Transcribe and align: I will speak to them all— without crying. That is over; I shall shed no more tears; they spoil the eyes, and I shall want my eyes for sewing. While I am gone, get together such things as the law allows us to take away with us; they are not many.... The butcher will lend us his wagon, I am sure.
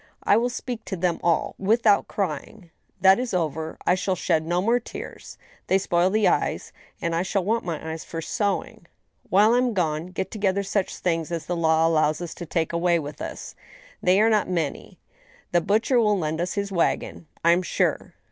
I 0.23 0.35
will 0.35 0.49
speak 0.49 0.83
to 0.85 0.95
them 0.97 1.19
all— 1.21 1.53
without 1.59 2.07
crying. 2.07 2.71
That 3.01 3.19
is 3.19 3.35
over; 3.35 3.77
I 3.85 3.93
shall 3.93 4.15
shed 4.15 4.47
no 4.47 4.59
more 4.59 4.79
tears; 4.79 5.37
they 5.67 5.77
spoil 5.77 6.09
the 6.09 6.27
eyes, 6.27 6.73
and 6.99 7.13
I 7.13 7.21
shall 7.21 7.45
want 7.45 7.65
my 7.65 7.91
eyes 7.91 8.03
for 8.03 8.19
sewing. 8.19 8.87
While 9.29 9.53
I 9.53 9.59
am 9.59 9.75
gone, 9.75 10.07
get 10.07 10.31
together 10.31 10.63
such 10.63 10.95
things 10.97 11.31
as 11.31 11.45
the 11.45 11.55
law 11.55 11.85
allows 11.85 12.19
us 12.19 12.33
to 12.33 12.47
take 12.47 12.73
away 12.73 12.97
with 12.97 13.21
us; 13.21 13.53
they 14.01 14.19
are 14.19 14.29
not 14.31 14.49
many.... 14.49 14.97
The 15.51 15.61
butcher 15.61 15.99
will 15.99 16.17
lend 16.17 16.41
us 16.41 16.53
his 16.55 16.71
wagon, 16.71 17.27
I 17.45 17.51
am 17.51 17.61
sure. 17.61 18.15